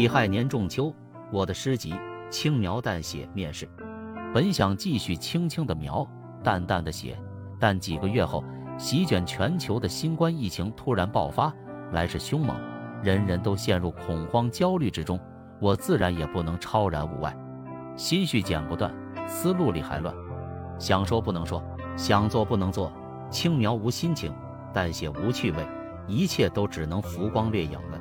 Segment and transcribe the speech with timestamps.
[0.00, 0.90] 己亥年仲秋，
[1.30, 1.94] 我的诗集
[2.30, 3.68] 轻描淡写面世。
[4.32, 6.08] 本想继续轻轻的描，
[6.42, 7.18] 淡淡的写，
[7.58, 8.42] 但几个月后，
[8.78, 11.52] 席卷全球的新冠疫情突然爆发，
[11.92, 12.56] 来势凶猛，
[13.02, 15.20] 人人都陷入恐慌焦虑之中。
[15.60, 17.36] 我自然也不能超然物外，
[17.94, 18.90] 心绪剪不断，
[19.28, 20.14] 思路里还乱，
[20.78, 21.62] 想说不能说，
[21.94, 22.90] 想做不能做，
[23.30, 24.32] 轻描无心情，
[24.72, 25.58] 淡写无趣味，
[26.06, 27.99] 一切都只能浮光掠影了。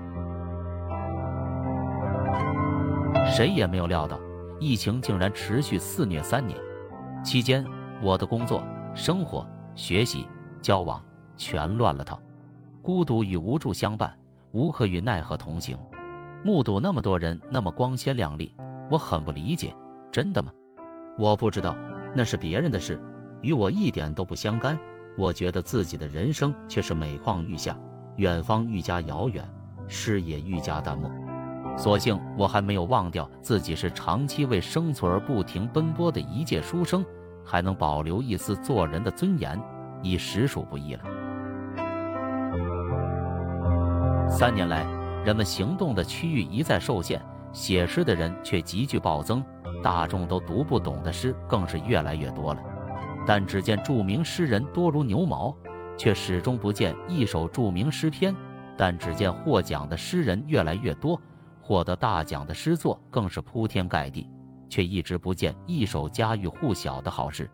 [3.39, 4.19] 谁也没有料到，
[4.59, 6.59] 疫情竟然持续肆虐三年。
[7.23, 7.65] 期间，
[8.01, 8.61] 我的工作、
[8.93, 10.27] 生活、学习、
[10.61, 11.01] 交往
[11.37, 12.21] 全乱了套，
[12.81, 14.13] 孤独与无助相伴，
[14.51, 15.77] 无可与奈何同行。
[16.43, 18.53] 目睹那么多人那么光鲜亮丽，
[18.91, 19.73] 我很不理解。
[20.11, 20.51] 真的吗？
[21.17, 21.77] 我不知道，
[22.13, 23.01] 那是别人的事，
[23.41, 24.77] 与我一点都不相干。
[25.17, 27.79] 我觉得自己的人生却是每况愈下，
[28.17, 29.49] 远方愈加遥远，
[29.87, 31.09] 视野愈加淡漠。
[31.77, 37.05] 所幸我还没有忘掉自己是长期为生存而不停奔波的一介书生，
[37.45, 39.57] 还能保留一丝做人的尊严，
[40.01, 41.01] 已实属不易了。
[44.29, 44.85] 三年来，
[45.25, 47.21] 人们行动的区域一再受限，
[47.51, 49.43] 写诗的人却急剧暴增，
[49.81, 52.61] 大众都读不懂的诗更是越来越多了。
[53.25, 55.55] 但只见著名诗人多如牛毛，
[55.97, 58.33] 却始终不见一首著名诗篇；
[58.77, 61.19] 但只见获奖的诗人越来越多。
[61.69, 64.27] 获得大奖的诗作更是铺天盖地，
[64.67, 67.47] 却一直不见一首家喻户晓的好诗。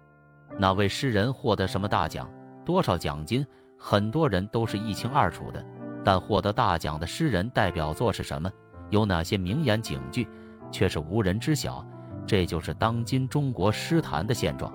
[0.58, 2.31] 哪位诗人获得什么大奖，
[2.63, 3.45] 多少奖金，
[3.77, 5.61] 很多人都是一清二楚的。
[6.02, 8.49] 但获得大奖的诗人代表作是什么，
[8.89, 10.25] 有哪些名言警句，
[10.71, 11.86] 却是无人知晓。
[12.25, 14.71] 这就是当今中国诗坛的现状。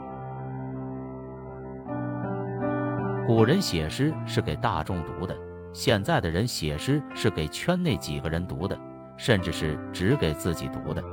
[3.26, 5.34] 古人写诗是给大众读的，
[5.72, 8.78] 现在的人写诗是给圈内几个人读的。
[9.20, 11.04] 甚至是只给自己读的。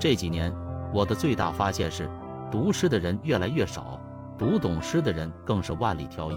[0.00, 0.50] 这几年，
[0.90, 2.08] 我的最大发现是，
[2.50, 4.00] 读诗的人越来越少，
[4.38, 6.36] 读懂诗的人更是万里挑一。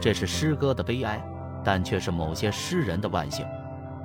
[0.00, 1.24] 这是诗歌的悲哀，
[1.62, 3.46] 但却是某些诗人的万幸。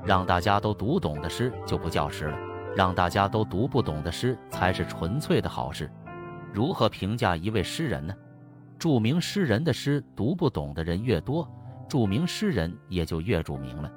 [0.05, 2.37] 让大家都读懂的诗就不叫诗了，
[2.75, 5.89] 让大家都读不懂的诗才是纯粹的好诗。
[6.53, 8.13] 如何评价一位诗人呢？
[8.77, 11.49] 著名诗人的诗读不懂的人越多，
[11.89, 13.91] 著名诗人也就越著名了。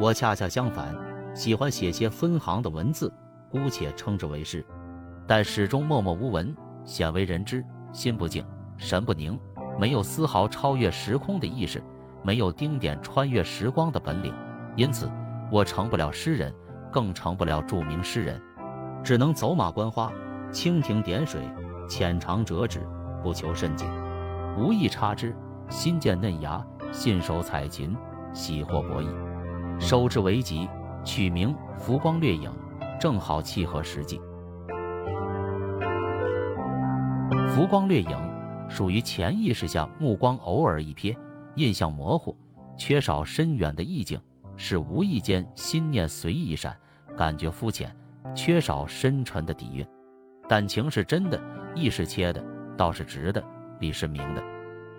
[0.00, 0.96] 我恰恰相反，
[1.34, 3.12] 喜欢写些分行的文字，
[3.50, 4.64] 姑且称之为诗，
[5.26, 6.56] 但始终默默无闻，
[6.86, 7.62] 鲜为人知，
[7.92, 8.42] 心不静，
[8.78, 9.38] 神不宁，
[9.78, 11.82] 没有丝毫超越时空的意识，
[12.22, 14.34] 没有丁点穿越时光的本领，
[14.74, 15.06] 因此
[15.52, 16.50] 我成不了诗人，
[16.90, 18.40] 更成不了著名诗人，
[19.04, 20.10] 只能走马观花，
[20.50, 21.42] 蜻蜓点水，
[21.90, 22.80] 浅尝辄止，
[23.22, 23.84] 不求甚解，
[24.56, 25.36] 无意插枝，
[25.68, 27.94] 新见嫩芽，信手采芹，
[28.32, 29.29] 喜获博弈。
[29.80, 30.68] 收之为吉，
[31.02, 32.50] 取名《浮光掠影》，
[33.00, 34.20] 正好契合实际。
[37.48, 38.16] 浮光掠影
[38.68, 41.16] 属于潜意识下目光偶尔一瞥，
[41.56, 42.36] 印象模糊，
[42.76, 44.20] 缺少深远的意境，
[44.54, 46.76] 是无意间心念随意一闪，
[47.16, 47.90] 感觉肤浅，
[48.34, 49.84] 缺少深沉的底蕴。
[50.46, 51.40] 感情是真的，
[51.74, 52.44] 意是切的，
[52.76, 53.42] 道是直的，
[53.80, 54.42] 理是明的。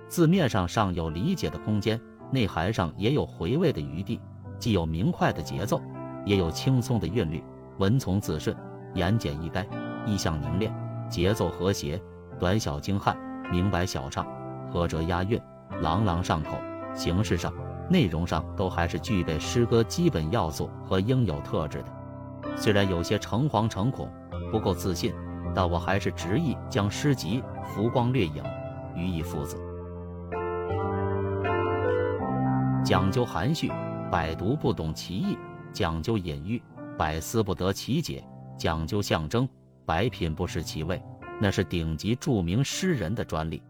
[0.08, 4.20] 字面上尚有理解的空间，内涵上也有回味的余地。
[4.62, 5.82] 既有明快的节奏，
[6.24, 7.44] 也有轻松的韵律，
[7.80, 8.56] 文从字顺，
[8.94, 9.66] 言简意赅，
[10.06, 10.72] 意象凝练，
[11.10, 12.00] 节奏和谐，
[12.40, 13.18] 短小精悍，
[13.52, 14.24] 明白晓畅，
[14.72, 15.42] 合辙押韵，
[15.82, 16.52] 朗朗上口。
[16.94, 17.52] 形式上、
[17.90, 22.56] 内容上都还是具备诗歌基本要素和应有特质的。
[22.56, 24.08] 虽然有些诚惶诚恐，
[24.52, 25.12] 不够自信，
[25.56, 28.44] 但我还是执意将诗集《浮光掠影》
[28.96, 29.58] 予以父子，
[32.84, 33.72] 讲究含蓄。
[34.12, 35.38] 百读不懂其意，
[35.72, 36.62] 讲究隐喻；
[36.98, 38.22] 百思不得其解，
[38.58, 39.48] 讲究象征；
[39.86, 41.02] 百品不识其味，
[41.40, 43.64] 那是顶级著名诗人的专利。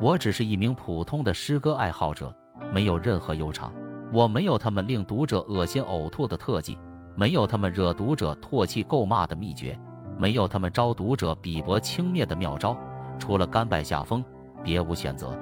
[0.00, 2.34] 我只是一名普通的诗歌爱好者，
[2.72, 3.70] 没有任何悠长。
[4.10, 6.78] 我没有他们令读者恶心呕吐的特技，
[7.14, 9.78] 没有他们惹读者唾弃咒骂的秘诀，
[10.18, 12.74] 没有他们招读者鄙薄轻蔑的妙招。
[13.18, 14.24] 除了甘拜下风，
[14.62, 15.38] 别无选择。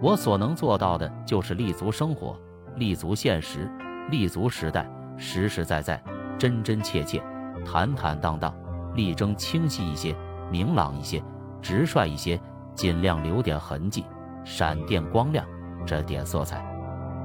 [0.00, 2.34] 我所能做到的就是立足生活。
[2.76, 3.70] 立足现实，
[4.10, 6.02] 立足时代，实实在在，
[6.36, 7.22] 真真切切，
[7.64, 8.52] 坦坦荡荡，
[8.94, 10.14] 力争清晰一些，
[10.50, 11.22] 明朗一些，
[11.62, 12.40] 直率一些，
[12.74, 14.04] 尽量留点痕迹，
[14.44, 15.46] 闪电光亮，
[15.86, 16.64] 这点色彩，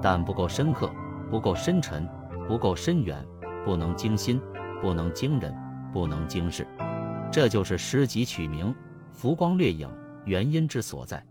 [0.02, 0.92] 但不够深刻，
[1.32, 2.08] 不够深沉，
[2.48, 3.26] 不够深远，
[3.66, 4.40] 不能惊心，
[4.82, 5.56] 不能惊人，
[5.92, 6.68] 不能惊世，
[7.32, 8.72] 这就是诗集取名
[9.12, 9.88] 《浮光掠影》
[10.26, 11.24] 原因之所在。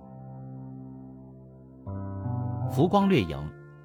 [2.69, 3.39] 浮光掠影。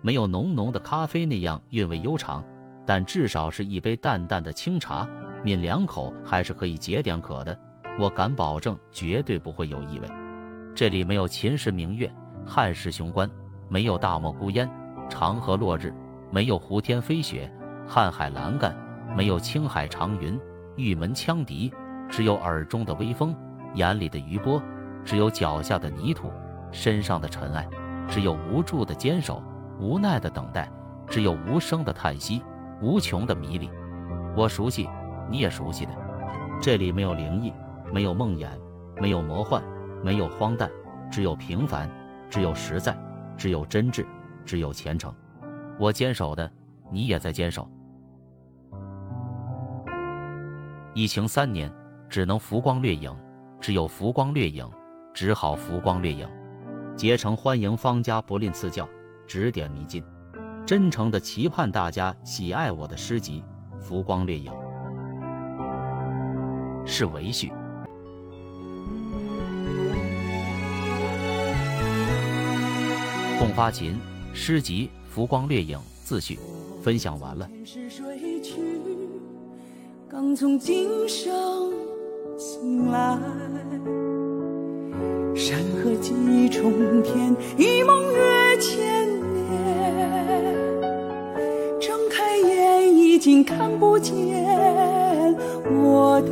[0.04, 2.44] 没有浓浓的咖啡那样韵味悠长，
[2.86, 5.08] 但至少是一杯淡淡的清茶，
[5.46, 7.58] 抿两口还是可以解点渴的。
[7.98, 10.08] 我敢保证，绝对不会有异味。
[10.76, 12.12] 这里没有秦时明月、
[12.46, 13.30] 汉时雄关，
[13.70, 14.70] 没有大漠孤烟、
[15.10, 15.94] 长河落日，
[16.30, 17.50] 没有胡天飞雪、
[17.88, 18.76] 瀚海蓝干，
[19.16, 20.38] 没有青海长云、
[20.76, 21.72] 玉门羌笛，
[22.10, 23.34] 只有耳中的微风，
[23.76, 24.62] 眼里的余波，
[25.06, 26.30] 只有脚下的泥土，
[26.74, 27.66] 身上的尘埃，
[28.10, 29.42] 只有无助的坚守，
[29.80, 30.72] 无奈的等待，
[31.08, 32.44] 只有无声的叹息，
[32.82, 33.70] 无穷的迷离。
[34.36, 34.90] 我熟悉，
[35.30, 35.92] 你也熟悉的，
[36.62, 37.54] 这里没有灵异。
[37.92, 38.48] 没有梦魇，
[39.00, 39.62] 没有魔幻，
[40.04, 40.68] 没有荒诞，
[41.12, 41.88] 只有平凡，
[42.28, 42.98] 只有实在，
[43.38, 44.04] 只有真挚，
[44.44, 45.14] 只有虔诚。
[45.78, 46.52] 我坚守的，
[46.90, 47.70] 你也在坚守。
[50.96, 51.72] 疫情三年，
[52.10, 53.16] 只能浮光掠影，
[53.60, 54.68] 只有浮光掠影，
[55.14, 56.28] 只好浮光掠影。
[56.96, 58.90] 竭诚欢迎方家不吝赐教，
[59.34, 60.04] 指点迷津，
[60.64, 63.44] 真诚的期盼大家喜爱我的诗集
[63.82, 64.52] 《浮光掠影》。
[66.86, 67.52] 是维序。
[73.56, 73.98] 发琴
[74.36, 76.38] 诗集《浮光掠影》自序
[76.84, 77.50] 分享完了。
[85.36, 88.93] 山河几重天，一梦月千
[93.24, 94.14] 经看不见
[95.72, 96.28] 我的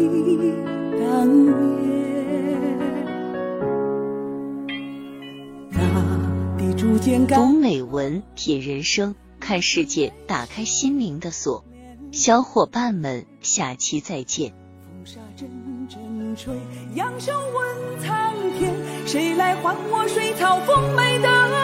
[1.00, 1.72] 当年。
[6.76, 6.98] 读
[7.62, 11.64] 美文，品人生，看世界，打开心灵的锁。
[12.12, 14.52] 小伙伴们，下期再见。
[14.84, 15.50] 风沙阵
[15.88, 16.54] 阵吹，
[16.96, 18.76] 扬声问苍天，
[19.08, 21.61] 谁来还我水草丰美的？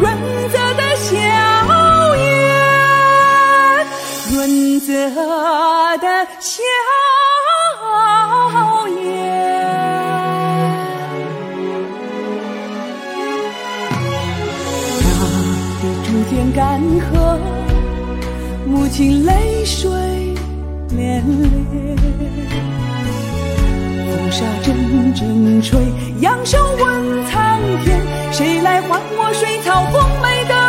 [0.00, 0.16] 润
[0.50, 1.14] 泽的笑
[2.16, 2.24] 颜
[4.32, 4.92] 润泽
[5.98, 6.06] 的
[6.40, 6.62] 笑
[8.88, 9.04] 颜。
[15.02, 15.08] 大
[15.80, 17.38] 地逐渐干涸
[18.66, 19.90] 母亲泪水
[20.90, 21.96] 涟涟
[24.14, 25.76] 风沙阵阵吹，
[26.20, 28.00] 扬声问苍天，
[28.30, 30.63] 谁来还我水草丰美的？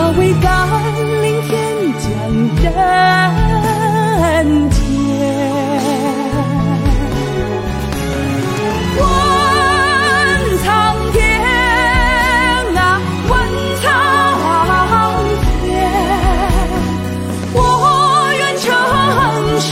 [0.00, 0.66] 化为甘
[1.22, 2.08] 霖天降
[2.62, 2.64] 人
[4.70, 4.80] 间
[8.96, 8.98] 问
[10.64, 10.66] 苍
[11.12, 11.20] 天
[12.76, 12.78] 啊
[13.28, 13.30] 问
[13.82, 13.84] 苍
[15.62, 15.64] 天
[17.52, 17.58] 我
[18.38, 18.64] 愿承
[19.60, 19.68] 受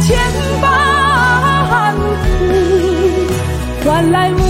[0.00, 0.08] 千
[0.62, 0.64] 般
[2.14, 2.16] 苦
[3.84, 4.43] 换来无